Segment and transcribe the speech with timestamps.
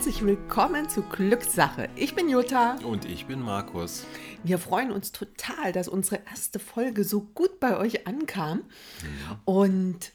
[0.00, 1.90] herzlich willkommen zu Glückssache.
[1.94, 2.76] Ich bin Jutta.
[2.84, 4.06] Und ich bin Markus.
[4.42, 8.62] Wir freuen uns total, dass unsere erste Folge so gut bei euch ankam
[9.44, 10.12] und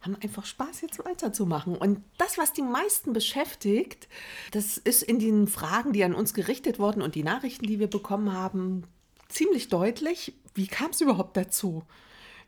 [0.00, 1.76] haben einfach Spaß, jetzt weiterzumachen.
[1.76, 4.08] Und das, was die meisten beschäftigt,
[4.50, 7.88] das ist in den Fragen, die an uns gerichtet wurden und die Nachrichten, die wir
[7.88, 8.88] bekommen haben,
[9.28, 10.34] ziemlich deutlich.
[10.52, 11.84] Wie kam es überhaupt dazu?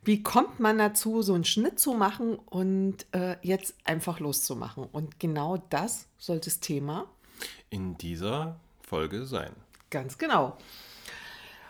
[0.04, 4.84] Wie kommt man dazu, so einen Schnitt zu machen und äh, jetzt einfach loszumachen?
[4.92, 7.06] Und genau das soll das Thema
[7.70, 9.52] in dieser Folge sein.
[9.90, 10.56] Ganz genau.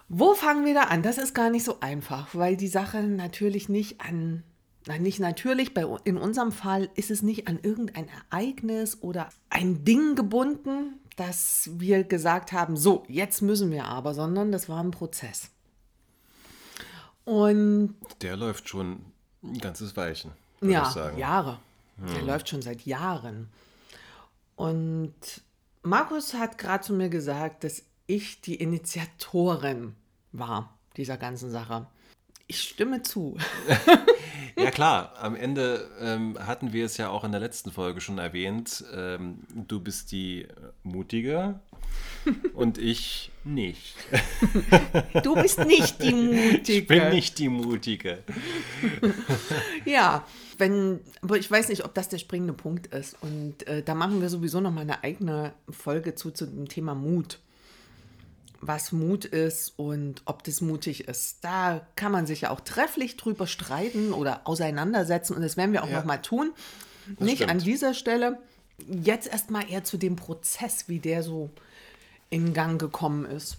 [0.08, 1.02] Wo fangen wir da an?
[1.02, 4.42] Das ist gar nicht so einfach, weil die Sache natürlich nicht an,
[4.86, 9.84] nein, nicht natürlich, bei, in unserem Fall ist es nicht an irgendein Ereignis oder ein
[9.84, 14.90] Ding gebunden, dass wir gesagt haben, so, jetzt müssen wir aber, sondern das war ein
[14.90, 15.50] Prozess.
[17.24, 19.00] Und der läuft schon
[19.42, 20.32] ein ganzes Weilchen.
[20.60, 21.58] Ja, Jahre.
[21.98, 22.14] Hm.
[22.14, 23.48] Der läuft schon seit Jahren.
[24.56, 25.14] Und
[25.82, 29.94] Markus hat gerade zu mir gesagt, dass ich die Initiatorin
[30.32, 31.86] war dieser ganzen Sache.
[32.54, 33.36] Ich stimme zu.
[34.56, 38.18] ja klar, am Ende ähm, hatten wir es ja auch in der letzten Folge schon
[38.18, 38.84] erwähnt.
[38.94, 40.46] Ähm, du bist die
[40.84, 41.58] Mutige
[42.54, 43.96] und ich nicht.
[45.24, 46.62] Du bist nicht die Mutige.
[46.68, 48.22] Ich bin nicht die Mutige.
[49.84, 50.24] Ja,
[50.56, 53.16] wenn, aber ich weiß nicht, ob das der springende Punkt ist.
[53.20, 56.94] Und äh, da machen wir sowieso noch mal eine eigene Folge zu, zu dem Thema
[56.94, 57.40] Mut.
[58.66, 61.38] Was Mut ist und ob das mutig ist.
[61.42, 65.34] Da kann man sich ja auch trefflich drüber streiten oder auseinandersetzen.
[65.34, 65.98] Und das werden wir auch ja.
[65.98, 66.52] noch mal tun.
[67.06, 67.50] Das nicht stimmt.
[67.50, 68.38] an dieser Stelle.
[68.88, 71.50] Jetzt erstmal eher zu dem Prozess, wie der so
[72.30, 73.58] in Gang gekommen ist.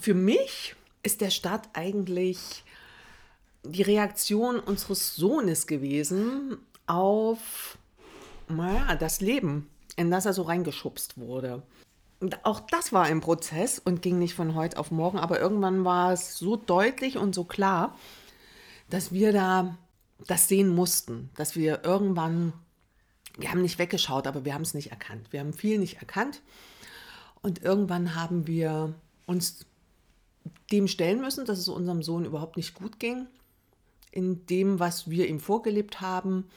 [0.00, 2.64] Für mich ist der Start eigentlich
[3.62, 7.78] die Reaktion unseres Sohnes gewesen auf
[8.48, 11.62] naja, das Leben, in das er so reingeschubst wurde.
[12.42, 16.12] Auch das war ein Prozess und ging nicht von heute auf morgen, aber irgendwann war
[16.12, 17.96] es so deutlich und so klar,
[18.90, 19.78] dass wir da
[20.26, 22.52] das sehen mussten, dass wir irgendwann,
[23.38, 25.32] wir haben nicht weggeschaut, aber wir haben es nicht erkannt.
[25.32, 26.42] Wir haben viel nicht erkannt
[27.40, 28.94] und irgendwann haben wir
[29.26, 29.64] uns
[30.70, 33.26] dem stellen müssen, dass es unserem Sohn überhaupt nicht gut ging,
[34.10, 36.50] in dem, was wir ihm vorgelebt haben,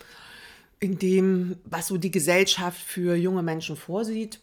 [0.80, 4.42] in dem, was so die Gesellschaft für junge Menschen vorsieht.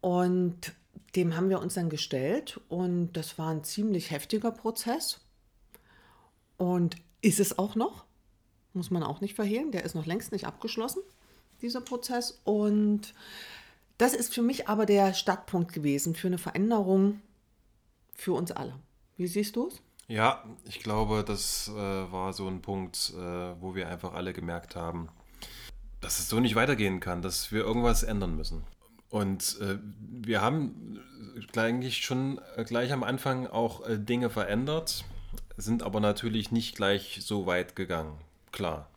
[0.00, 0.74] Und
[1.16, 5.20] dem haben wir uns dann gestellt und das war ein ziemlich heftiger Prozess
[6.56, 8.04] und ist es auch noch,
[8.74, 11.02] muss man auch nicht verhehlen, der ist noch längst nicht abgeschlossen,
[11.62, 12.40] dieser Prozess.
[12.44, 13.14] Und
[13.96, 17.20] das ist für mich aber der Startpunkt gewesen für eine Veränderung
[18.14, 18.74] für uns alle.
[19.16, 19.80] Wie siehst du es?
[20.06, 24.74] Ja, ich glaube, das äh, war so ein Punkt, äh, wo wir einfach alle gemerkt
[24.74, 25.08] haben,
[26.00, 28.64] dass es so nicht weitergehen kann, dass wir irgendwas ändern müssen.
[29.10, 29.78] Und äh,
[30.10, 31.00] wir haben
[31.56, 35.04] eigentlich schon äh, gleich am Anfang auch äh, Dinge verändert,
[35.56, 38.18] sind aber natürlich nicht gleich so weit gegangen.
[38.52, 38.88] Klar.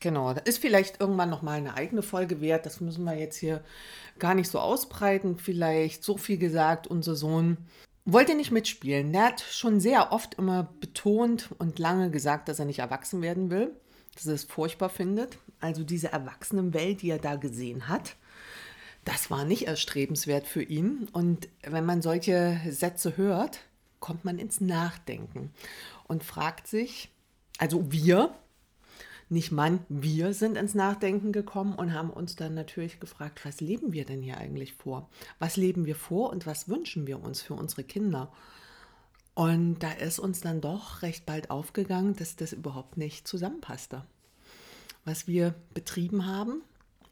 [0.00, 2.66] Genau, da ist vielleicht irgendwann nochmal eine eigene Folge wert.
[2.66, 3.62] Das müssen wir jetzt hier
[4.18, 5.38] gar nicht so ausbreiten.
[5.38, 7.56] Vielleicht so viel gesagt, unser Sohn
[8.04, 9.12] wollte nicht mitspielen.
[9.12, 13.50] Der hat schon sehr oft immer betont und lange gesagt, dass er nicht erwachsen werden
[13.50, 13.70] will,
[14.14, 15.38] dass er es furchtbar findet.
[15.60, 18.16] Also diese Erwachsenenwelt, die er da gesehen hat,
[19.04, 21.08] das war nicht erstrebenswert für ihn.
[21.12, 23.60] Und wenn man solche Sätze hört,
[24.00, 25.50] kommt man ins Nachdenken
[26.08, 27.10] und fragt sich,
[27.58, 28.34] also wir,
[29.28, 33.92] nicht Mann, wir sind ins Nachdenken gekommen und haben uns dann natürlich gefragt, was leben
[33.92, 35.08] wir denn hier eigentlich vor?
[35.38, 38.32] Was leben wir vor und was wünschen wir uns für unsere Kinder?
[39.34, 44.04] Und da ist uns dann doch recht bald aufgegangen, dass das überhaupt nicht zusammenpasste.
[45.04, 46.62] Was wir betrieben haben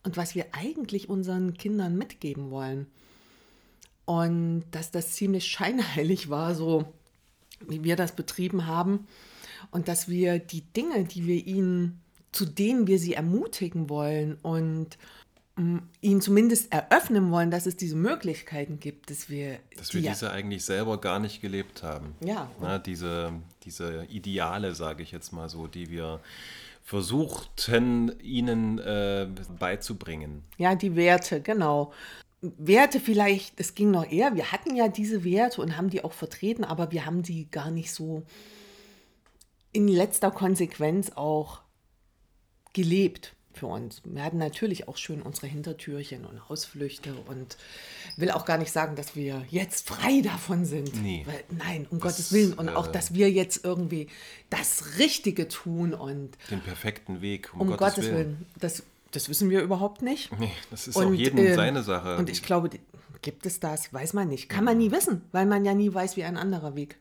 [0.05, 2.87] und was wir eigentlich unseren Kindern mitgeben wollen.
[4.05, 6.93] Und dass das ziemlich scheinheilig war, so
[7.61, 9.07] wie wir das betrieben haben.
[9.71, 12.03] Und dass wir die Dinge, die wir ihnen
[12.33, 14.97] zu denen wir sie ermutigen wollen und
[15.57, 20.09] mm, ihnen zumindest eröffnen wollen, dass es diese Möglichkeiten gibt, dass wir, dass wir die
[20.09, 22.15] diese eigentlich selber gar nicht gelebt haben.
[22.25, 22.51] Ja.
[22.61, 23.33] Na, diese,
[23.65, 26.21] diese Ideale, sage ich jetzt mal so, die wir
[26.83, 30.45] versuchten ihnen äh, beizubringen.
[30.59, 31.93] Ja, die Werte, genau.
[32.41, 36.13] Werte vielleicht, es ging noch eher, wir hatten ja diese Werte und haben die auch
[36.13, 38.25] vertreten, aber wir haben die gar nicht so
[39.73, 41.61] in letzter Konsequenz auch
[42.73, 44.03] gelebt für uns.
[44.05, 47.57] Wir hatten natürlich auch schön unsere Hintertürchen und Ausflüchte und
[48.17, 51.03] will auch gar nicht sagen, dass wir jetzt frei davon sind.
[51.03, 51.25] Nee.
[51.27, 52.55] Weil, nein, um das, Gottes Willen.
[52.55, 54.09] Und äh, auch, dass wir jetzt irgendwie
[54.51, 58.17] das Richtige tun und den perfekten Weg, um, um Gottes, Gottes Willen.
[58.17, 58.47] Willen.
[58.59, 58.83] Das
[59.13, 60.31] Das wissen wir überhaupt nicht.
[60.39, 62.17] Nee, das ist Und, auch jedem ähm, seine Sache.
[62.17, 62.71] Und ich glaube,
[63.21, 63.93] gibt es das?
[63.93, 64.49] Weiß man nicht.
[64.49, 66.97] Kann man nie wissen, weil man ja nie weiß, wie ein anderer Weg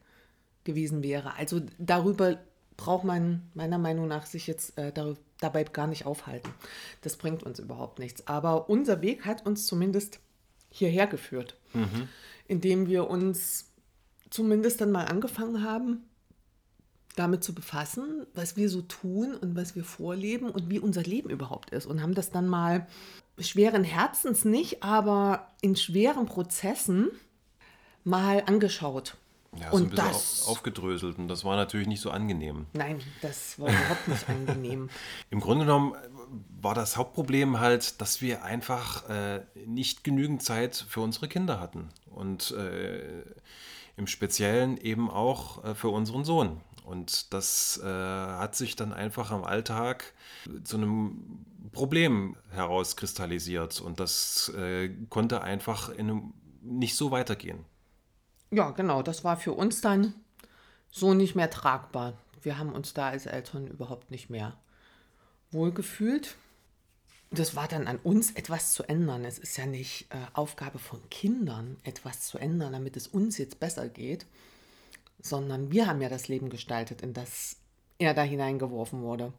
[0.64, 1.36] gewesen wäre.
[1.38, 2.38] Also darüber
[2.78, 4.92] braucht man meiner Meinung nach sich jetzt äh,
[5.40, 6.50] dabei gar nicht aufhalten.
[7.02, 8.28] Das bringt uns überhaupt nichts.
[8.28, 10.20] Aber unser Weg hat uns zumindest
[10.70, 11.58] hierher geführt,
[12.48, 13.72] indem wir uns
[14.30, 16.04] zumindest dann mal angefangen haben,
[17.16, 21.30] damit zu befassen, was wir so tun und was wir vorleben und wie unser Leben
[21.30, 21.86] überhaupt ist.
[21.86, 22.88] Und haben das dann mal
[23.38, 27.10] schweren Herzens nicht, aber in schweren Prozessen
[28.04, 29.18] mal angeschaut.
[29.60, 32.68] Ja, so ein und bisschen das- auf, aufgedröselt und das war natürlich nicht so angenehm.
[32.74, 34.90] Nein, das war überhaupt nicht angenehm.
[35.30, 35.96] Im Grunde genommen
[36.62, 41.90] war das Hauptproblem halt, dass wir einfach äh, nicht genügend Zeit für unsere Kinder hatten.
[42.10, 43.24] Und äh,
[43.98, 46.62] im Speziellen eben auch äh, für unseren Sohn.
[46.86, 50.14] Und das äh, hat sich dann einfach im Alltag
[50.64, 53.82] zu einem Problem herauskristallisiert.
[53.82, 57.66] Und das äh, konnte einfach in einem, nicht so weitergehen.
[58.52, 60.14] Ja, genau, das war für uns dann
[60.92, 62.18] so nicht mehr tragbar.
[62.42, 64.58] Wir haben uns da als Eltern überhaupt nicht mehr
[65.52, 66.36] wohlgefühlt.
[67.30, 69.24] Das war dann an uns, etwas zu ändern.
[69.24, 73.62] Es ist ja nicht äh, Aufgabe von Kindern, etwas zu ändern, damit es uns jetzt
[73.62, 74.26] besser geht,
[75.22, 77.56] sondern wir haben ja das Leben gestaltet, in das
[78.00, 79.32] er da hineingeworfen wurde.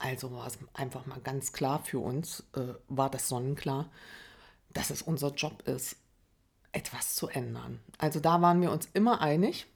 [0.00, 3.90] Also war es einfach mal ganz klar für uns, äh, war das sonnenklar,
[4.72, 5.96] dass es unser Job ist,
[6.74, 7.80] etwas zu ändern.
[7.98, 9.66] Also da waren wir uns immer einig,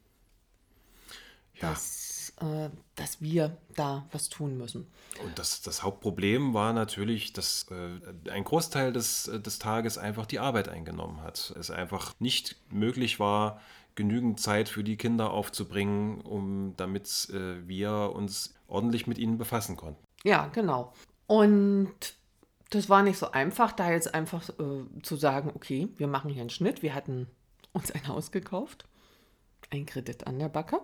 [1.55, 1.71] Ja.
[1.71, 4.87] dass, äh, dass wir da was tun müssen.
[5.25, 10.27] Und das, das Hauptproblem war natürlich, dass äh, ein Großteil des, äh, des Tages einfach
[10.27, 11.55] die Arbeit eingenommen hat.
[11.59, 13.61] Es einfach nicht möglich war,
[13.97, 19.77] genügend Zeit für die Kinder aufzubringen, um damit äh, wir uns ordentlich mit ihnen befassen
[19.77, 20.03] konnten.
[20.25, 20.93] Ja, genau.
[21.27, 22.15] Und
[22.71, 26.43] das war nicht so einfach, da jetzt einfach äh, zu sagen, okay, wir machen hier
[26.43, 26.83] einen Schnitt.
[26.83, 27.27] Wir hatten
[27.73, 28.87] uns ein Haus gekauft,
[29.71, 30.81] ein Kredit an der Backe.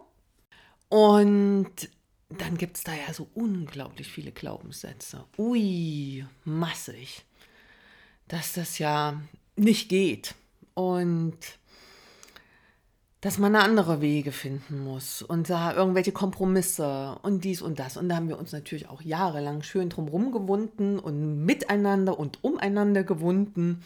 [0.88, 1.88] Und
[2.28, 5.24] dann gibt es da ja so unglaublich viele Glaubenssätze.
[5.36, 7.24] Ui, massig.
[8.28, 9.20] Dass das ja
[9.56, 10.34] nicht geht.
[10.72, 11.38] Und
[13.24, 17.96] dass man andere Wege finden muss und da irgendwelche Kompromisse und dies und das.
[17.96, 23.02] Und da haben wir uns natürlich auch jahrelang schön drumherum gewunden und miteinander und umeinander
[23.02, 23.82] gewunden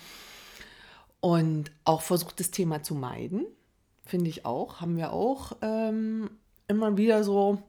[1.20, 3.46] und auch versucht, das Thema zu meiden.
[4.04, 4.80] Finde ich auch.
[4.80, 6.30] Haben wir auch ähm,
[6.66, 7.62] immer wieder so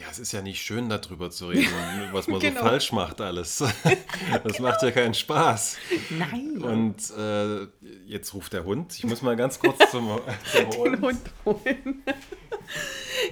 [0.00, 1.68] Ja, es ist ja nicht schön, darüber zu reden,
[2.12, 2.60] was man Genau.
[2.60, 3.62] so falsch macht alles.
[4.44, 5.76] Das macht ja keinen Spaß.
[6.10, 6.62] Nein.
[6.62, 7.66] Und äh,
[8.06, 8.94] jetzt ruft der Hund.
[8.96, 10.18] Ich muss mal ganz kurz zum,
[10.52, 11.02] zum den Hund.
[11.02, 12.02] Hund holen.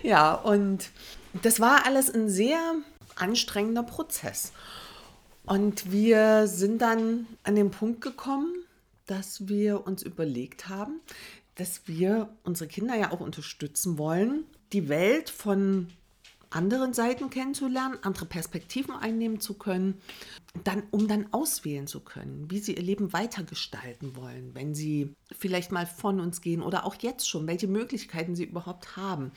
[0.02, 0.90] ja, und
[1.42, 2.74] das war alles ein sehr
[3.16, 4.52] anstrengender Prozess.
[5.46, 8.52] Und wir sind dann an den Punkt gekommen,
[9.06, 11.00] dass wir uns überlegt haben,
[11.54, 14.44] dass wir unsere Kinder ja auch unterstützen wollen,
[14.74, 15.88] die Welt von
[16.50, 20.00] anderen Seiten kennenzulernen, andere Perspektiven einnehmen zu können,
[20.64, 25.72] dann, um dann auswählen zu können, wie sie ihr Leben weitergestalten wollen, wenn sie vielleicht
[25.72, 29.32] mal von uns gehen oder auch jetzt schon, welche Möglichkeiten sie überhaupt haben.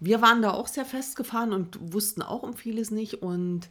[0.00, 3.68] Wir waren da auch sehr festgefahren und wussten auch um vieles nicht und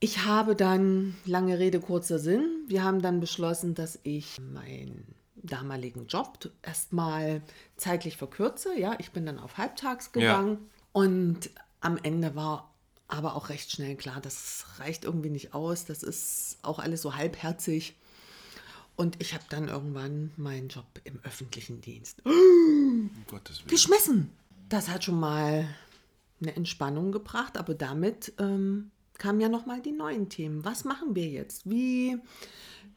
[0.00, 6.06] ich habe dann, lange Rede, kurzer Sinn, wir haben dann beschlossen, dass ich meinen damaligen
[6.06, 7.42] Job erstmal
[7.76, 8.78] zeitlich verkürze.
[8.78, 10.12] Ja, ich bin dann auf halbtags
[10.60, 10.68] Ja.
[10.98, 11.50] Und
[11.80, 12.74] am Ende war
[13.06, 17.14] aber auch recht schnell klar, das reicht irgendwie nicht aus, das ist auch alles so
[17.14, 17.94] halbherzig.
[18.96, 23.10] Und ich habe dann irgendwann meinen Job im öffentlichen Dienst Um
[23.68, 24.32] geschmissen.
[24.68, 25.68] Das hat schon mal
[26.42, 30.64] eine Entspannung gebracht, aber damit ähm, kamen ja nochmal die neuen Themen.
[30.64, 31.70] Was machen wir jetzt?
[31.70, 32.18] Wie,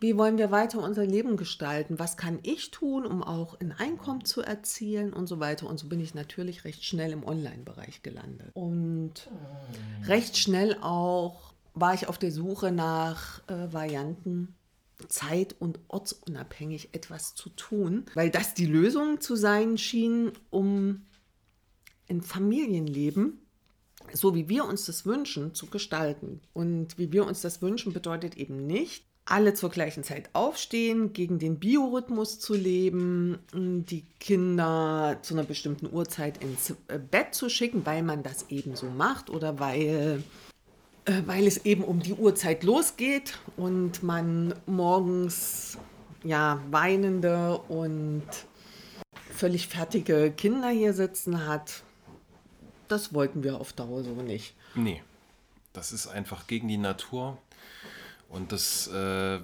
[0.02, 2.00] wie wollen wir weiter unser Leben gestalten?
[2.00, 5.68] Was kann ich tun, um auch ein Einkommen zu erzielen und so weiter?
[5.68, 8.50] Und so bin ich natürlich recht schnell im Online-Bereich gelandet.
[8.54, 9.30] Und
[10.08, 14.56] recht schnell auch war ich auf der Suche nach äh, Varianten,
[15.08, 21.06] zeit- und ortsunabhängig etwas zu tun, weil das die Lösung zu sein schien, um
[22.10, 23.40] ein Familienleben,
[24.14, 26.42] so wie wir uns das wünschen, zu gestalten.
[26.54, 31.40] Und wie wir uns das wünschen, bedeutet eben nicht, alle zur gleichen Zeit aufstehen, gegen
[31.40, 37.86] den Biorhythmus zu leben, die Kinder zu einer bestimmten Uhrzeit ins äh, Bett zu schicken,
[37.86, 40.24] weil man das eben so macht oder weil
[41.06, 45.78] äh, weil es eben um die Uhrzeit losgeht und man morgens
[46.24, 48.24] ja weinende und
[49.34, 51.84] völlig fertige Kinder hier sitzen hat.
[52.88, 54.54] Das wollten wir auf Dauer so nicht.
[54.76, 55.02] Nee,
[55.74, 57.38] das ist einfach gegen die Natur.
[58.32, 59.40] Und das äh,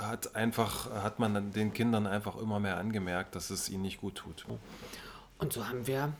[0.00, 4.16] hat einfach, hat man den Kindern einfach immer mehr angemerkt, dass es ihnen nicht gut
[4.16, 4.44] tut.
[5.38, 6.12] Und so haben wir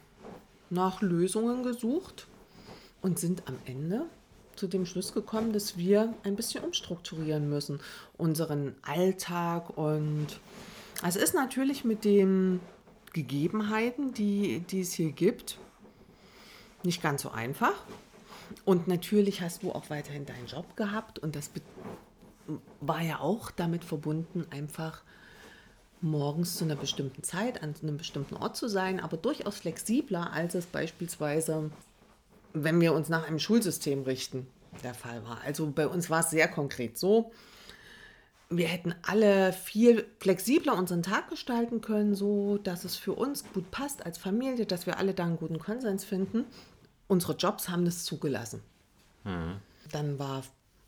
[0.70, 2.26] nach Lösungen gesucht
[3.02, 4.06] und sind am Ende
[4.56, 7.80] zu dem Schluss gekommen, dass wir ein bisschen umstrukturieren müssen,
[8.16, 9.76] unseren Alltag.
[9.76, 10.40] Und
[11.04, 12.60] es ist natürlich mit den
[13.12, 15.58] Gegebenheiten, die, die es hier gibt,
[16.82, 17.74] nicht ganz so einfach.
[18.64, 21.50] Und natürlich hast du auch weiterhin deinen Job gehabt und das
[22.80, 25.02] war ja auch damit verbunden, einfach
[26.00, 30.54] morgens zu einer bestimmten Zeit an einem bestimmten Ort zu sein, aber durchaus flexibler, als
[30.54, 31.70] es beispielsweise,
[32.52, 34.46] wenn wir uns nach einem Schulsystem richten,
[34.84, 35.40] der Fall war.
[35.44, 37.32] Also bei uns war es sehr konkret so,
[38.48, 43.70] wir hätten alle viel flexibler unseren Tag gestalten können, so dass es für uns gut
[43.70, 46.44] passt als Familie, dass wir alle da einen guten Konsens finden.
[47.08, 48.62] Unsere Jobs haben das zugelassen.
[49.24, 49.56] Mhm.
[49.92, 50.42] Dann war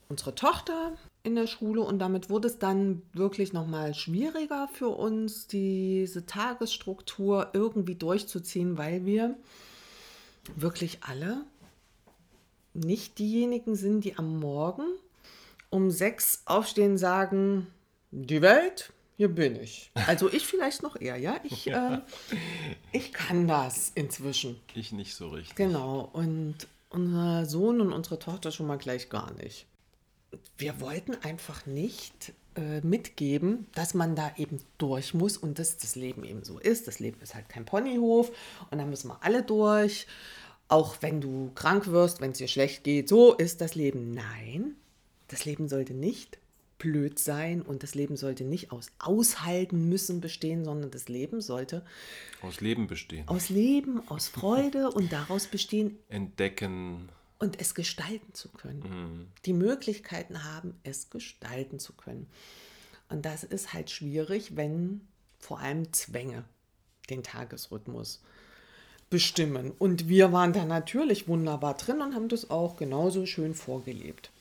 [0.09, 5.47] unsere Tochter in der Schule und damit wurde es dann wirklich nochmal schwieriger für uns,
[5.47, 9.35] diese Tagesstruktur irgendwie durchzuziehen, weil wir
[10.55, 11.43] wirklich alle
[12.73, 14.85] nicht diejenigen sind, die am Morgen
[15.69, 17.67] um sechs aufstehen sagen,
[18.11, 19.91] die Welt, hier bin ich.
[20.07, 21.39] Also ich vielleicht noch eher, ja.
[21.43, 21.95] Ich, ja.
[22.31, 22.35] Äh,
[22.97, 24.59] ich kann das inzwischen.
[24.73, 25.55] Ich nicht so richtig.
[25.55, 26.09] Genau.
[26.13, 26.55] Und
[26.89, 29.67] unser Sohn und unsere Tochter schon mal gleich gar nicht
[30.57, 35.95] wir wollten einfach nicht äh, mitgeben, dass man da eben durch muss und dass das
[35.95, 36.87] Leben eben so ist.
[36.87, 38.31] Das Leben ist halt kein Ponyhof
[38.69, 40.07] und da müssen wir alle durch.
[40.67, 44.13] Auch wenn du krank wirst, wenn es dir schlecht geht, so ist das Leben.
[44.13, 44.75] Nein,
[45.27, 46.37] das Leben sollte nicht
[46.79, 51.85] blöd sein und das Leben sollte nicht aus aushalten müssen bestehen, sondern das Leben sollte
[52.41, 53.27] aus Leben bestehen.
[53.27, 55.99] Aus Leben, aus Freude und daraus bestehen.
[56.09, 57.09] Entdecken,
[57.39, 58.79] und es gestalten zu können.
[58.81, 59.27] Mhm.
[59.45, 62.27] Die Möglichkeiten haben, es gestalten zu können.
[63.07, 65.01] Und das ist halt schwierig, wenn
[65.39, 66.43] vor allem Zwänge
[67.09, 68.21] den Tagesrhythmus
[69.09, 69.71] bestimmen.
[69.71, 74.31] Und wir waren da natürlich wunderbar drin und haben das auch genauso schön vorgelebt.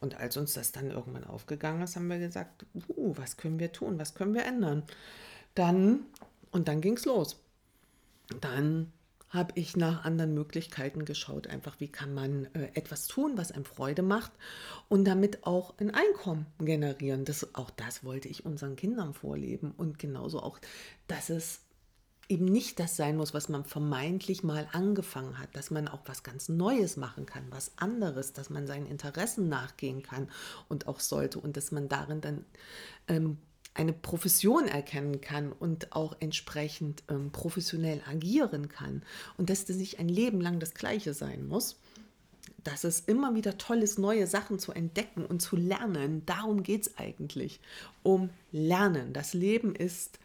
[0.00, 3.72] Und als uns das dann irgendwann aufgegangen ist, haben wir gesagt, uh, was können wir
[3.72, 4.84] tun, was können wir ändern?
[5.54, 6.00] Dann,
[6.50, 7.42] und dann ging es los.
[8.40, 8.92] Dann
[9.30, 11.48] habe ich nach anderen Möglichkeiten geschaut.
[11.48, 14.32] Einfach, wie kann man äh, etwas tun, was einem Freude macht
[14.88, 17.24] und damit auch ein Einkommen generieren.
[17.24, 20.58] Das, auch das wollte ich unseren Kindern vorleben und genauso auch,
[21.08, 21.60] dass es
[22.28, 26.22] eben nicht das sein muss, was man vermeintlich mal angefangen hat, dass man auch was
[26.22, 30.28] ganz Neues machen kann, was anderes, dass man seinen Interessen nachgehen kann
[30.68, 32.44] und auch sollte und dass man darin dann
[33.08, 33.38] ähm,
[33.74, 39.02] eine Profession erkennen kann und auch entsprechend ähm, professionell agieren kann
[39.36, 41.76] und dass das nicht ein Leben lang das Gleiche sein muss,
[42.64, 46.26] dass es immer wieder toll ist, neue Sachen zu entdecken und zu lernen.
[46.26, 47.60] Darum geht es eigentlich.
[48.02, 49.12] Um Lernen.
[49.12, 50.18] Das Leben ist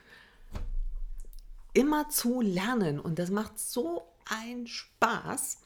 [1.73, 5.57] immer zu lernen und das macht so einen Spaß.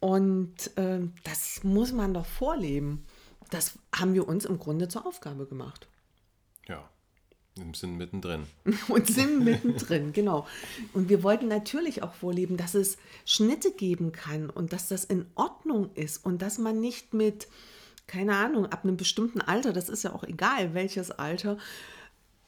[0.00, 3.06] Und äh, das muss man doch vorleben.
[3.50, 5.88] Das haben wir uns im Grunde zur Aufgabe gemacht.
[6.68, 6.88] Ja,
[7.56, 8.46] im Sinn mittendrin.
[8.88, 10.46] Und sind mittendrin, genau.
[10.92, 15.26] Und wir wollten natürlich auch vorleben, dass es Schnitte geben kann und dass das in
[15.36, 17.46] Ordnung ist und dass man nicht mit,
[18.08, 21.56] keine Ahnung, ab einem bestimmten Alter, das ist ja auch egal, welches Alter,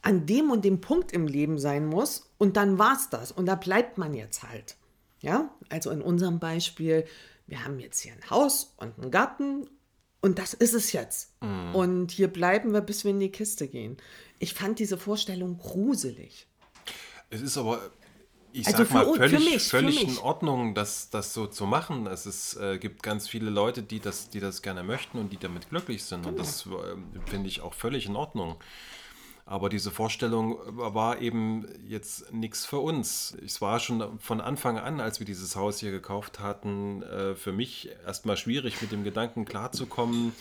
[0.03, 3.47] an dem und dem Punkt im Leben sein muss und dann war es das und
[3.47, 4.76] da bleibt man jetzt halt.
[5.21, 7.05] Ja, also in unserem Beispiel,
[7.47, 9.69] wir haben jetzt hier ein Haus und einen Garten
[10.21, 11.41] und das ist es jetzt.
[11.41, 11.75] Mhm.
[11.75, 13.97] Und hier bleiben wir, bis wir in die Kiste gehen.
[14.38, 16.47] Ich fand diese Vorstellung gruselig.
[17.31, 17.91] Es ist aber,
[18.53, 22.07] ich also sag mal, völlig, mich, völlig in Ordnung, das, das so zu machen.
[22.07, 25.38] Es ist, äh, gibt ganz viele Leute, die das, die das gerne möchten und die
[25.38, 26.23] damit glücklich sind.
[26.23, 26.26] Mhm.
[26.29, 26.71] Und das äh,
[27.31, 28.57] finde ich auch völlig in Ordnung.
[29.49, 33.37] Aber diese Vorstellung war eben jetzt nichts für uns.
[33.45, 37.53] Es war schon von Anfang an, als wir dieses Haus hier gekauft hatten, äh, für
[37.53, 40.33] mich erstmal schwierig, mit dem Gedanken klarzukommen,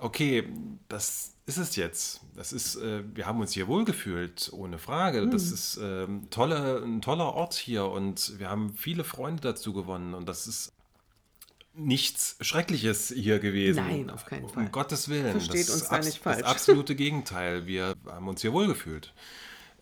[0.00, 0.46] okay,
[0.88, 2.20] das ist es jetzt.
[2.36, 5.22] Das ist, äh, wir haben uns hier wohlgefühlt, ohne Frage.
[5.22, 5.30] Mhm.
[5.30, 10.14] Das ist äh, tolle, ein toller Ort hier und wir haben viele Freunde dazu gewonnen
[10.14, 10.72] und das ist
[11.74, 13.84] nichts Schreckliches hier gewesen.
[13.84, 14.64] Nein, auf keinen Fall.
[14.64, 15.32] Um Gottes Willen.
[15.32, 16.40] Versteht das uns da nicht falsch.
[16.40, 17.66] Das absolute Gegenteil.
[17.66, 19.12] Wir haben uns hier wohlgefühlt.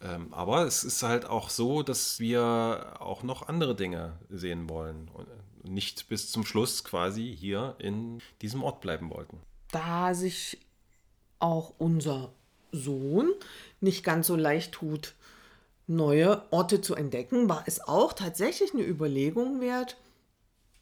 [0.00, 5.08] Ähm, aber es ist halt auch so, dass wir auch noch andere Dinge sehen wollen
[5.12, 5.26] und
[5.64, 9.40] nicht bis zum Schluss quasi hier in diesem Ort bleiben wollten.
[9.72, 10.58] Da sich
[11.40, 12.32] auch unser
[12.72, 13.32] Sohn
[13.80, 15.14] nicht ganz so leicht tut,
[15.86, 19.96] neue Orte zu entdecken, war es auch tatsächlich eine Überlegung wert,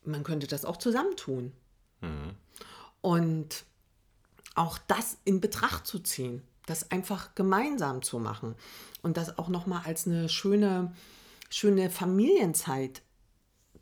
[0.07, 1.53] man könnte das auch zusammentun.
[2.01, 2.35] Mhm.
[3.01, 3.65] Und
[4.55, 8.55] auch das in Betracht zu ziehen, das einfach gemeinsam zu machen
[9.03, 10.93] und das auch nochmal als eine schöne,
[11.49, 13.03] schöne Familienzeit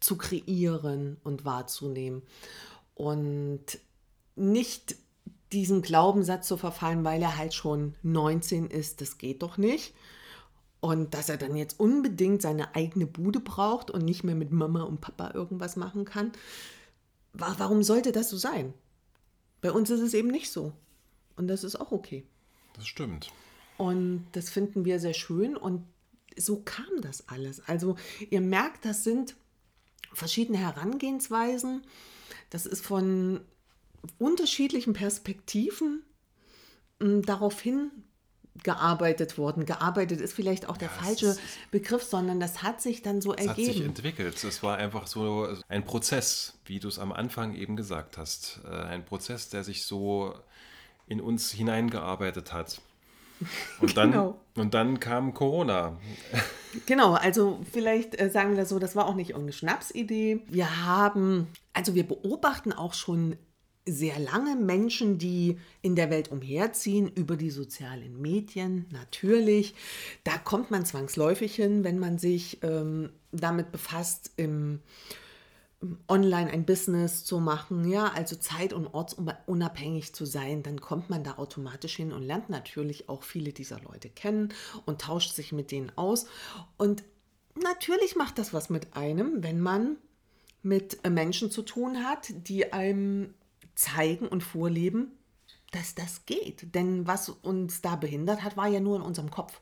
[0.00, 2.22] zu kreieren und wahrzunehmen.
[2.94, 3.78] Und
[4.36, 4.96] nicht
[5.52, 9.94] diesen Glaubenssatz zu verfallen, weil er halt schon 19 ist, das geht doch nicht.
[10.84, 14.82] Und dass er dann jetzt unbedingt seine eigene Bude braucht und nicht mehr mit Mama
[14.82, 16.32] und Papa irgendwas machen kann.
[17.32, 18.74] Warum sollte das so sein?
[19.62, 20.74] Bei uns ist es eben nicht so.
[21.36, 22.26] Und das ist auch okay.
[22.74, 23.32] Das stimmt.
[23.78, 25.56] Und das finden wir sehr schön.
[25.56, 25.86] Und
[26.36, 27.66] so kam das alles.
[27.66, 27.96] Also
[28.28, 29.36] ihr merkt, das sind
[30.12, 31.80] verschiedene Herangehensweisen.
[32.50, 33.40] Das ist von
[34.18, 36.02] unterschiedlichen Perspektiven
[37.00, 37.90] hm, darauf hin
[38.62, 39.66] gearbeitet worden.
[39.66, 41.36] Gearbeitet ist vielleicht auch der ja, falsche
[41.70, 43.50] Begriff, sondern das hat sich dann so ergeben.
[43.50, 44.44] Es hat sich entwickelt.
[44.44, 48.60] Es war einfach so ein Prozess, wie du es am Anfang eben gesagt hast.
[48.64, 50.34] Äh, ein Prozess, der sich so
[51.06, 52.80] in uns hineingearbeitet hat.
[53.80, 54.40] Und dann, genau.
[54.54, 55.98] und dann kam Corona.
[56.86, 60.42] Genau, also vielleicht äh, sagen wir so, das war auch nicht irgendeine Schnapsidee.
[60.46, 63.36] Wir haben, also wir beobachten auch schon
[63.86, 69.74] sehr lange Menschen, die in der Welt umherziehen, über die sozialen Medien, natürlich.
[70.24, 74.80] Da kommt man zwangsläufig hin, wenn man sich ähm, damit befasst, im,
[76.08, 81.24] online ein Business zu machen, ja, also zeit- und ortsunabhängig zu sein, dann kommt man
[81.24, 84.52] da automatisch hin und lernt natürlich auch viele dieser Leute kennen
[84.86, 86.26] und tauscht sich mit denen aus.
[86.78, 87.04] Und
[87.62, 89.96] natürlich macht das was mit einem, wenn man
[90.62, 93.34] mit Menschen zu tun hat, die einem
[93.74, 95.12] zeigen und vorleben,
[95.72, 96.74] dass das geht.
[96.74, 99.60] Denn was uns da behindert hat, war ja nur in unserem Kopf.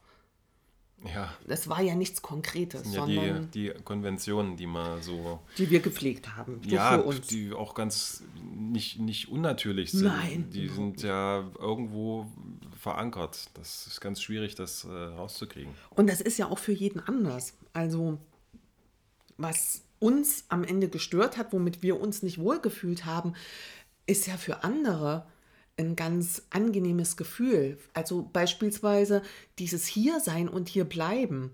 [1.04, 1.33] Ja.
[1.47, 2.92] Das war ja nichts Konkretes.
[2.92, 5.40] Ja, sondern die, die Konventionen, die man so.
[5.59, 6.61] Die wir gepflegt haben.
[6.64, 8.22] Ja, die auch ganz
[8.55, 10.05] nicht, nicht unnatürlich sind.
[10.05, 10.51] Nein.
[10.51, 12.27] Die sind ja irgendwo
[12.79, 13.51] verankert.
[13.55, 15.75] Das ist ganz schwierig, das äh, rauszukriegen.
[15.90, 17.55] Und das ist ja auch für jeden anders.
[17.72, 18.18] Also,
[19.37, 23.35] was uns am Ende gestört hat, womit wir uns nicht wohlgefühlt haben,
[24.06, 25.26] ist ja für andere
[25.78, 27.78] ein ganz angenehmes Gefühl.
[27.94, 29.22] Also beispielsweise
[29.58, 31.52] dieses Hiersein und hier bleiben.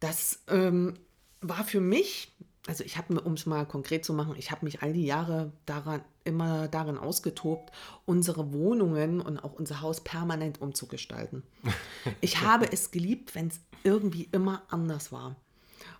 [0.00, 0.94] Das ähm,
[1.40, 2.32] war für mich,
[2.66, 5.52] also ich habe, um es mal konkret zu machen, ich habe mich all die Jahre
[5.66, 7.72] daran, immer darin ausgetobt,
[8.04, 11.42] unsere Wohnungen und auch unser Haus permanent umzugestalten.
[12.20, 15.36] Ich habe es geliebt, wenn es irgendwie immer anders war.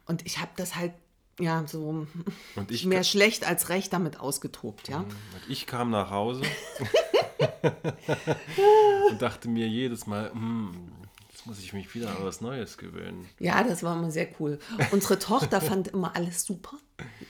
[0.07, 0.93] Und ich habe das halt
[1.39, 2.07] ja, so
[2.85, 5.01] mehr schlecht als recht damit ausgetobt, ja.
[5.01, 5.05] Mhm.
[5.05, 6.43] Und ich kam nach Hause
[9.11, 10.71] und dachte mir jedes Mal, hm,
[11.31, 13.29] jetzt muss ich mich wieder an was Neues gewöhnen.
[13.39, 14.59] Ja, das war immer sehr cool.
[14.91, 16.77] Unsere Tochter fand immer alles super.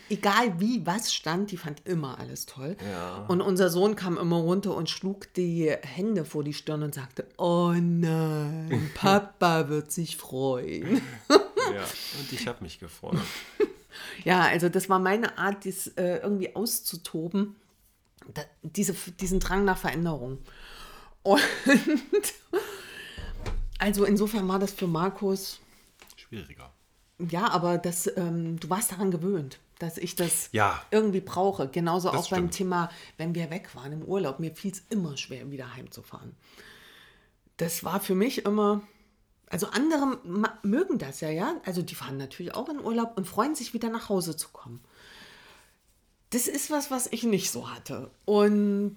[0.08, 2.78] Egal wie was stand, die fand immer alles toll.
[2.90, 3.26] Ja.
[3.28, 7.26] Und unser Sohn kam immer runter und schlug die Hände vor die Stirn und sagte,
[7.36, 11.02] oh nein, Papa wird sich freuen.
[11.28, 11.84] Ja,
[12.18, 13.18] und ich habe mich gefreut.
[14.24, 17.56] Ja, also das war meine Art, dies äh, irgendwie auszutoben.
[18.34, 20.38] Da, diese, diesen Drang nach Veränderung.
[21.22, 21.42] Und
[23.78, 25.60] also insofern war das für Markus
[26.16, 26.72] schwieriger.
[27.18, 31.68] Ja, aber das, ähm, du warst daran gewöhnt, dass ich das ja, irgendwie brauche.
[31.68, 32.40] Genauso auch stimmt.
[32.40, 34.38] beim Thema, wenn wir weg waren im Urlaub.
[34.38, 36.36] Mir fiel es immer schwer, wieder heimzufahren.
[37.56, 38.82] Das war für mich immer,
[39.50, 40.18] also andere
[40.62, 41.60] mögen das ja, ja.
[41.64, 44.80] Also die fahren natürlich auch in Urlaub und freuen sich wieder nach Hause zu kommen.
[46.30, 48.10] Das ist was, was ich nicht so hatte.
[48.24, 48.96] Und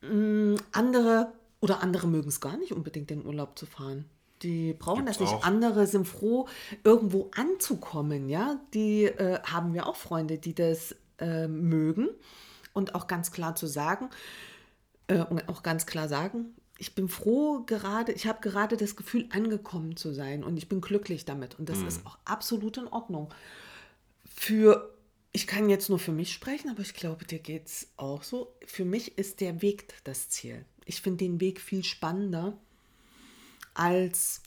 [0.00, 4.06] mh, mm, andere oder andere mögen es gar nicht unbedingt in Urlaub zu fahren.
[4.42, 5.38] Die brauchen Gibt's das nicht.
[5.38, 5.44] Auch.
[5.44, 6.48] Andere sind froh,
[6.82, 8.28] irgendwo anzukommen.
[8.28, 12.08] Ja, die äh, haben wir auch Freunde, die das äh, mögen
[12.72, 14.10] und auch ganz klar zu sagen
[15.06, 19.28] äh, und auch ganz klar sagen, ich bin froh gerade, ich habe gerade das Gefühl,
[19.30, 21.56] angekommen zu sein und ich bin glücklich damit.
[21.56, 21.86] Und das mhm.
[21.86, 23.32] ist auch absolut in Ordnung.
[24.24, 24.92] Für,
[25.30, 28.52] ich kann jetzt nur für mich sprechen, aber ich glaube, dir geht es auch so.
[28.66, 30.64] Für mich ist der Weg das Ziel.
[30.84, 32.58] Ich finde den Weg viel spannender,
[33.74, 34.42] als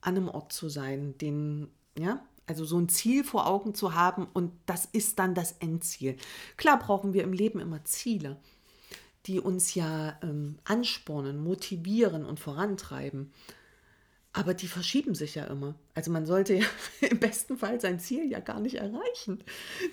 [0.00, 4.26] an einem Ort zu sein, den, ja, also so ein Ziel vor Augen zu haben
[4.32, 6.16] und das ist dann das Endziel.
[6.56, 8.40] Klar brauchen wir im Leben immer Ziele
[9.28, 13.30] die uns ja ähm, anspornen, motivieren und vorantreiben.
[14.32, 15.74] Aber die verschieben sich ja immer.
[15.94, 16.64] Also man sollte ja
[17.08, 19.44] im besten Fall sein Ziel ja gar nicht erreichen.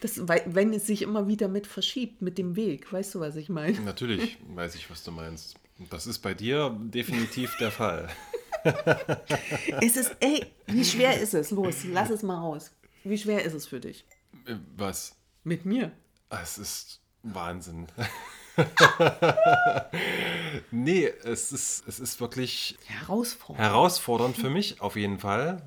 [0.01, 2.91] Das, wenn es sich immer wieder mit verschiebt, mit dem Weg.
[2.91, 3.79] Weißt du, was ich meine?
[3.81, 5.55] Natürlich weiß ich, was du meinst.
[5.89, 8.07] Das ist bei dir definitiv der Fall.
[9.81, 11.51] ist es, ey, wie schwer ist es?
[11.51, 12.71] Los, lass es mal raus.
[13.03, 14.05] Wie schwer ist es für dich?
[14.45, 15.15] Äh, was?
[15.43, 15.91] Mit mir.
[16.29, 17.87] Es ist Wahnsinn.
[20.71, 23.69] nee, es ist, es ist wirklich Herausfordernd.
[23.69, 25.61] herausfordernd für mich auf jeden Fall.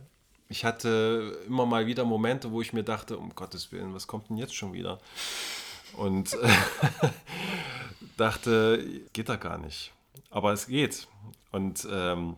[0.48, 4.30] Ich hatte immer mal wieder Momente, wo ich mir dachte, um Gottes Willen, was kommt
[4.30, 4.98] denn jetzt schon wieder?
[5.94, 6.36] Und
[8.16, 9.92] dachte, geht da gar nicht.
[10.30, 11.06] Aber es geht.
[11.52, 12.36] Und, ähm,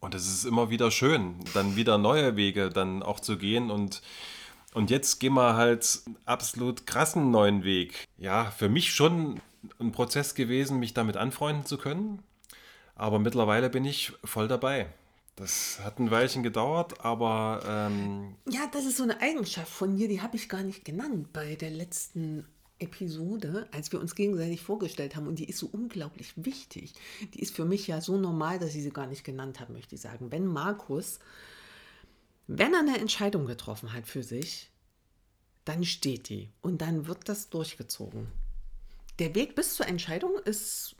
[0.00, 3.70] und es ist immer wieder schön, dann wieder neue Wege dann auch zu gehen.
[3.70, 4.02] Und,
[4.74, 8.08] und jetzt gehen wir halt einen absolut krassen neuen Weg.
[8.18, 9.40] Ja, für mich schon
[9.78, 12.22] ein Prozess gewesen, mich damit anfreunden zu können.
[12.94, 14.92] Aber mittlerweile bin ich voll dabei.
[15.36, 20.06] Das hat ein Weilchen gedauert, aber ähm, Ja, das ist so eine Eigenschaft von dir,
[20.06, 22.44] die habe ich gar nicht genannt bei der letzten
[22.78, 25.26] Episode, als wir uns gegenseitig vorgestellt haben.
[25.26, 26.94] Und die ist so unglaublich wichtig.
[27.34, 29.94] Die ist für mich ja so normal, dass ich sie gar nicht genannt habe, möchte
[29.94, 30.30] ich sagen.
[30.30, 31.20] Wenn Markus,
[32.46, 34.70] wenn er eine Entscheidung getroffen hat für sich,
[35.64, 38.26] dann steht die und dann wird das durchgezogen.
[39.20, 40.96] Der Weg bis zur Entscheidung ist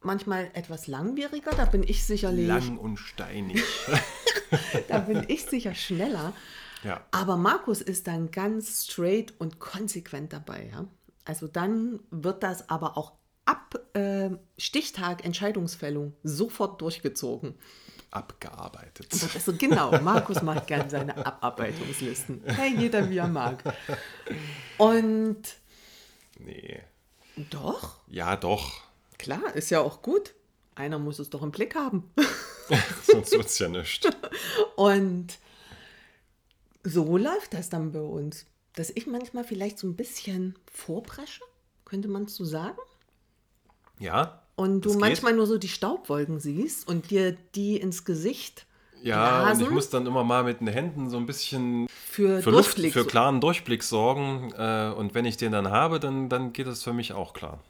[0.00, 3.64] manchmal etwas langwieriger, da bin ich sicherlich, lang und steinig.
[4.88, 6.32] da bin ich sicher schneller.
[6.84, 7.04] ja.
[7.10, 10.70] Aber Markus ist dann ganz straight und konsequent dabei.
[10.72, 10.86] Ja?
[11.24, 17.56] Also dann wird das aber auch ab äh, Stichtag Entscheidungsfällung sofort durchgezogen.
[18.12, 19.08] Abgearbeitet.
[19.34, 22.42] Also genau, Markus macht gern seine Abarbeitungslisten.
[22.44, 23.64] Hey, jeder wie er mag.
[24.78, 25.42] Und
[26.38, 26.82] Nee.
[27.50, 28.82] Doch, Ja, doch.
[29.18, 30.34] klar, ist ja auch gut.
[30.76, 32.10] Einer muss es doch im Blick haben.
[33.06, 34.06] Sonst wird es ja nichts.
[34.76, 35.38] Und
[36.82, 38.46] so läuft das dann bei uns.
[38.74, 41.42] Dass ich manchmal vielleicht so ein bisschen vorpresche,
[41.84, 42.78] könnte man es so sagen.
[44.00, 44.42] Ja.
[44.56, 45.00] Und du das geht.
[45.00, 48.66] manchmal nur so die Staubwolken siehst und dir die ins Gesicht
[49.04, 52.50] Ja, und ich muss dann immer mal mit den Händen so ein bisschen für, für
[52.50, 54.50] Luft, für klaren Durchblick sorgen.
[54.56, 57.62] Äh, und wenn ich den dann habe, dann, dann geht das für mich auch klar.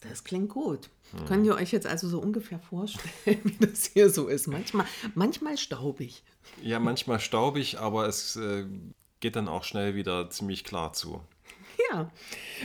[0.00, 0.90] Das klingt gut.
[1.12, 1.26] Hm.
[1.26, 4.48] Könnt ihr euch jetzt also so ungefähr vorstellen, wie das hier so ist?
[4.48, 6.24] Manchmal, manchmal staubig.
[6.60, 8.66] Ja, manchmal staubig, aber es äh,
[9.20, 11.20] geht dann auch schnell wieder ziemlich klar zu.
[11.92, 12.10] Ja,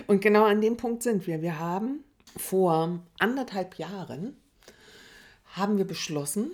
[0.07, 1.43] und genau an dem Punkt sind wir.
[1.43, 2.03] Wir haben
[2.35, 4.37] vor anderthalb Jahren
[5.53, 6.51] haben wir beschlossen,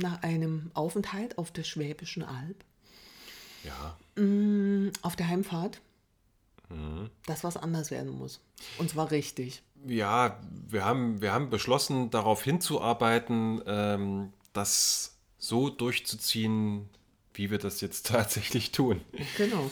[0.00, 2.64] nach einem Aufenthalt auf der Schwäbischen Alb,
[3.64, 3.96] Ja.
[5.02, 5.80] auf der Heimfahrt,
[7.26, 8.40] dass was anders werden muss.
[8.78, 9.62] Und zwar richtig.
[9.86, 16.88] Ja, wir haben, wir haben beschlossen, darauf hinzuarbeiten, ähm, das so durchzuziehen,
[17.34, 19.00] wie wir das jetzt tatsächlich tun.
[19.36, 19.70] Genau.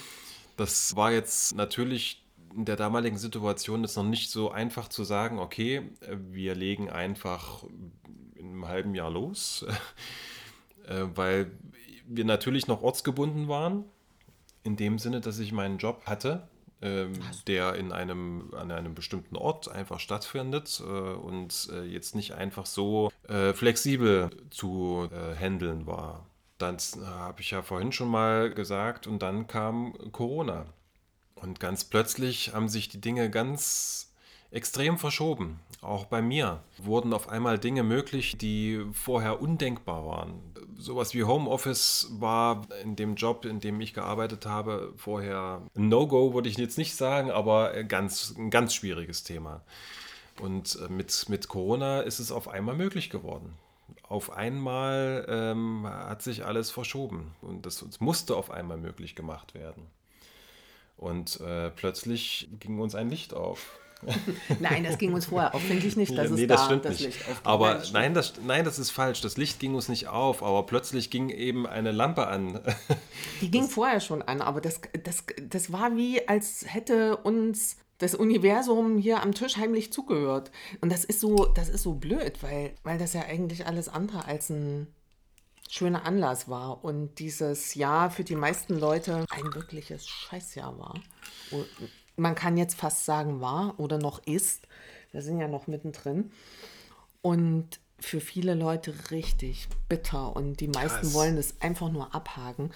[0.57, 5.39] Das war jetzt natürlich in der damaligen Situation ist noch nicht so einfach zu sagen,
[5.39, 7.65] okay, äh, wir legen einfach
[8.35, 9.67] in einem halben Jahr los,
[10.87, 11.51] äh, weil
[12.07, 13.85] wir natürlich noch ortsgebunden waren,
[14.63, 16.49] in dem Sinne, dass ich meinen Job hatte,
[16.81, 17.13] ähm,
[17.47, 23.13] der in einem, an einem bestimmten Ort einfach stattfindet äh, und jetzt nicht einfach so
[23.55, 26.25] flexibel zu handeln war.
[26.59, 30.67] Dann äh, habe ich ja vorhin schon mal gesagt und dann kam Corona.
[31.41, 34.13] Und ganz plötzlich haben sich die Dinge ganz
[34.51, 35.61] extrem verschoben.
[35.81, 40.41] Auch bei mir wurden auf einmal Dinge möglich, die vorher undenkbar waren.
[40.77, 46.35] Sowas wie Homeoffice war in dem Job, in dem ich gearbeitet habe, vorher ein No-Go,
[46.35, 49.63] würde ich jetzt nicht sagen, aber ganz, ein ganz schwieriges Thema.
[50.41, 53.55] Und äh, mit, mit Corona ist es auf einmal möglich geworden.
[54.03, 59.55] Auf einmal ähm, hat sich alles verschoben und das, das musste auf einmal möglich gemacht
[59.55, 59.87] werden.
[60.99, 63.79] Und äh, plötzlich ging uns ein Licht auf.
[64.61, 65.63] Nein, das ging uns vorher auf.
[65.63, 67.19] Finde ich nicht, dass Ja, es nee, da das stimmt das nicht.
[67.45, 67.95] Aber das stimmt.
[67.95, 69.21] nein das, nein, das ist falsch.
[69.21, 72.61] Das Licht ging uns nicht auf, aber plötzlich ging eben eine Lampe an.
[73.41, 78.15] Die ging vorher schon an, aber das, das, das war wie, als hätte uns das
[78.15, 80.53] Universum hier am Tisch heimlich zugehört.
[80.81, 84.27] Und das ist so, das ist so blöd, weil, weil das ja eigentlich alles andere
[84.27, 84.87] als ein
[85.69, 86.85] schöner Anlass war.
[86.85, 90.95] Und dieses Jahr für die meisten Leute ein wirkliches Scheißjahr war.
[91.51, 91.67] Und
[92.17, 94.67] man kann jetzt fast sagen, war oder noch ist.
[95.13, 96.31] Wir sind ja noch mittendrin.
[97.23, 101.15] Und für viele Leute richtig bitter und die meisten Krass.
[101.15, 102.71] wollen es einfach nur abhaken.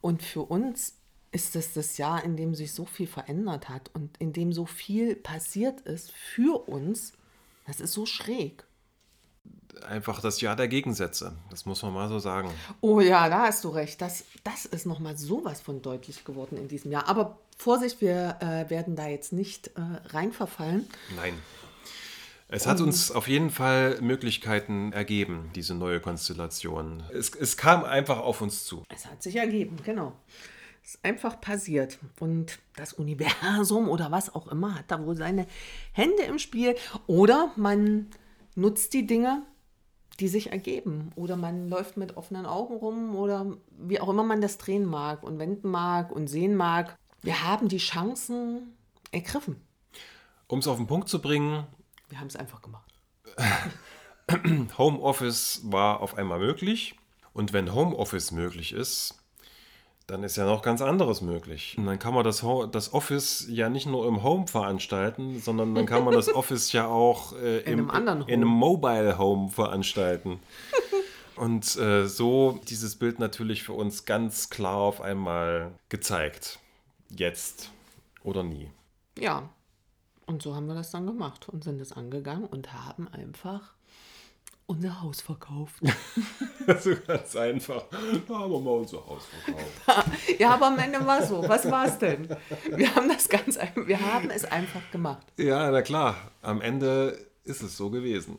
[0.00, 0.94] Und für uns
[1.32, 4.66] ist es das Jahr, in dem sich so viel verändert hat und in dem so
[4.66, 7.12] viel passiert ist für uns.
[7.66, 8.64] Das ist so schräg.
[9.88, 11.32] Einfach das Jahr der Gegensätze.
[11.50, 12.50] Das muss man mal so sagen.
[12.80, 14.00] Oh ja, da hast du recht.
[14.00, 17.08] Das, das ist nochmal sowas von deutlich geworden in diesem Jahr.
[17.08, 20.88] Aber Vorsicht, wir äh, werden da jetzt nicht äh, reinverfallen.
[21.16, 21.34] Nein.
[22.50, 27.02] Es hat uns auf jeden Fall Möglichkeiten ergeben, diese neue Konstellation.
[27.12, 28.84] Es, es kam einfach auf uns zu.
[28.88, 30.14] Es hat sich ergeben, genau.
[30.82, 31.98] Es ist einfach passiert.
[32.20, 35.46] Und das Universum oder was auch immer hat da wohl seine
[35.92, 36.74] Hände im Spiel.
[37.06, 38.06] Oder man
[38.54, 39.42] nutzt die Dinge,
[40.20, 41.10] die sich ergeben.
[41.16, 45.22] Oder man läuft mit offenen Augen rum oder wie auch immer man das drehen mag
[45.22, 46.98] und wenden mag und sehen mag.
[47.22, 48.74] Wir haben die Chancen
[49.10, 49.56] ergriffen.
[50.46, 51.66] Um es auf den Punkt zu bringen,
[52.08, 52.90] Wir haben es einfach gemacht.
[54.78, 56.96] Homeoffice war auf einmal möglich.
[57.32, 59.22] Und wenn Homeoffice möglich ist,
[60.08, 61.76] dann ist ja noch ganz anderes möglich.
[61.76, 65.74] Und dann kann man das, Ho das Office ja nicht nur im Home veranstalten, sondern
[65.74, 69.50] dann kann man das Office ja auch äh, In einem anderen in einem Mobile Home
[69.50, 70.40] veranstalten.
[71.36, 76.58] Und äh, so dieses Bild natürlich für uns ganz klar auf einmal gezeigt.
[77.10, 77.70] Jetzt
[78.24, 78.70] oder nie.
[79.18, 79.50] Ja.
[80.26, 83.74] Und so haben wir das dann gemacht und sind es angegangen und haben einfach
[84.68, 85.82] unser Haus verkauft.
[86.82, 87.84] So ganz einfach.
[88.28, 90.10] Da haben wir mal unser Haus verkauft.
[90.38, 91.42] ja, aber am Ende war es so.
[91.48, 92.28] Was war es denn?
[92.76, 95.26] Wir haben das ganz, wir haben es einfach gemacht.
[95.38, 96.30] Ja, na klar.
[96.42, 98.38] Am Ende ist es so gewesen.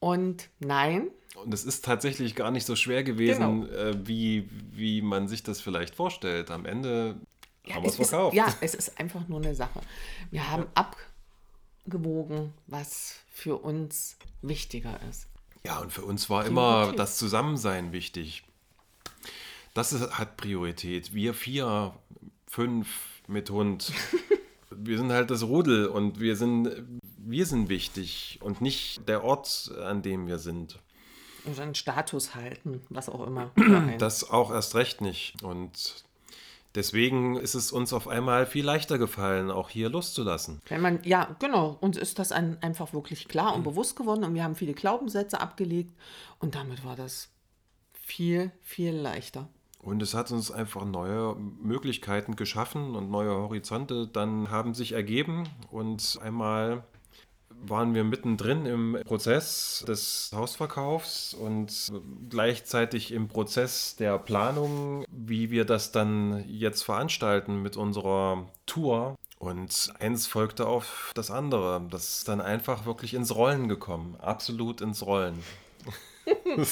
[0.00, 1.08] Und nein,
[1.44, 3.72] Und es ist tatsächlich gar nicht so schwer gewesen, Genau.
[3.74, 6.50] äh, wie, wie man sich das vielleicht vorstellt.
[6.50, 7.16] Am Ende
[7.70, 8.34] haben wir es es ist, verkauft.
[8.34, 9.80] ja, es ist einfach nur eine Sache.
[10.30, 10.64] Wir haben
[11.88, 15.26] abgewogen, was für uns wichtiger ist.
[15.64, 16.98] Ja, und für uns war immer Priorität.
[16.98, 18.44] das Zusammensein wichtig.
[19.74, 21.14] Das ist, hat Priorität.
[21.14, 21.94] Wir vier,
[22.46, 22.88] fünf
[23.26, 23.92] mit Hund.
[24.70, 26.70] wir sind halt das Rudel und wir sind,
[27.18, 30.78] wir sind wichtig und nicht der Ort, an dem wir sind.
[31.44, 33.50] Oder einen Status halten, was auch immer.
[33.98, 35.42] Das auch erst recht nicht.
[35.42, 36.04] Und
[36.78, 40.62] deswegen ist es uns auf einmal viel leichter gefallen, auch hier loszulassen.
[40.68, 44.34] Wenn man, ja, genau, uns ist das ein, einfach wirklich klar und bewusst geworden und
[44.34, 45.92] wir haben viele Glaubenssätze abgelegt
[46.38, 47.30] und damit war das
[47.92, 49.48] viel, viel leichter.
[49.80, 55.48] Und es hat uns einfach neue Möglichkeiten geschaffen und neue Horizonte dann haben sich ergeben.
[55.70, 56.84] Und einmal
[57.62, 61.90] waren wir mittendrin im Prozess des Hausverkaufs und
[62.28, 69.16] gleichzeitig im Prozess der Planung, wie wir das dann jetzt veranstalten mit unserer Tour.
[69.38, 71.86] Und eins folgte auf das andere.
[71.90, 74.16] Das ist dann einfach wirklich ins Rollen gekommen.
[74.18, 75.42] Absolut ins Rollen.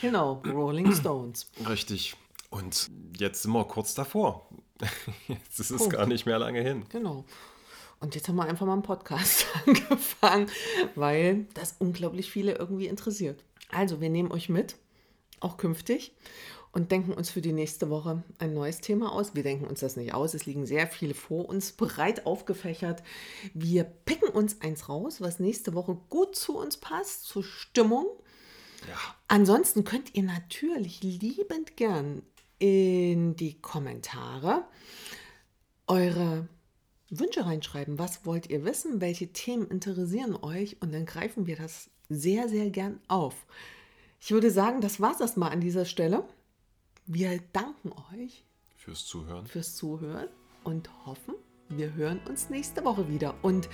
[0.00, 1.46] Genau, Rolling Stones.
[1.68, 2.16] Richtig.
[2.50, 4.48] Und jetzt sind wir kurz davor.
[5.28, 5.94] Jetzt ist es Punkt.
[5.94, 6.84] gar nicht mehr lange hin.
[6.88, 7.24] Genau.
[8.02, 10.50] Und jetzt haben wir einfach mal einen Podcast angefangen,
[10.96, 13.44] weil das unglaublich viele irgendwie interessiert.
[13.70, 14.76] Also, wir nehmen euch mit,
[15.40, 16.12] auch künftig,
[16.72, 19.34] und denken uns für die nächste Woche ein neues Thema aus.
[19.34, 20.34] Wir denken uns das nicht aus.
[20.34, 23.02] Es liegen sehr viele vor uns, breit aufgefächert.
[23.52, 28.06] Wir picken uns eins raus, was nächste Woche gut zu uns passt, zur Stimmung.
[28.88, 28.96] Ja.
[29.28, 32.22] Ansonsten könnt ihr natürlich liebend gern
[32.58, 34.64] in die Kommentare
[35.86, 36.48] eure
[37.12, 37.98] Wünsche reinschreiben.
[37.98, 39.00] Was wollt ihr wissen?
[39.00, 40.78] Welche Themen interessieren euch?
[40.80, 43.34] Und dann greifen wir das sehr, sehr gern auf.
[44.20, 46.24] Ich würde sagen, das war es erstmal an dieser Stelle.
[47.06, 48.44] Wir danken euch
[48.76, 49.46] Fürs Zuhören.
[49.46, 50.28] fürs Zuhören
[50.64, 51.34] und hoffen,
[51.68, 53.34] wir hören uns nächste Woche wieder.
[53.42, 53.68] Und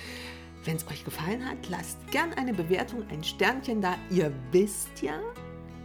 [0.64, 3.96] wenn es euch gefallen hat, lasst gern eine Bewertung, ein Sternchen da.
[4.10, 5.20] Ihr wisst ja,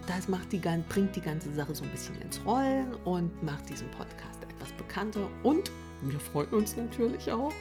[0.07, 0.57] das macht die,
[0.89, 5.29] bringt die ganze Sache so ein bisschen ins Rollen und macht diesen Podcast etwas bekannter.
[5.43, 5.71] Und
[6.11, 7.53] wir freuen uns natürlich auch.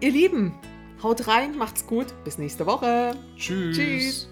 [0.00, 0.54] Ihr Lieben,
[1.02, 2.06] haut rein, macht's gut.
[2.24, 3.16] Bis nächste Woche.
[3.36, 3.76] Tschüss.
[3.76, 4.28] Tschüss.